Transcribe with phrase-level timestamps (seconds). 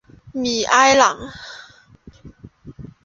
[0.31, 1.15] 米埃朗。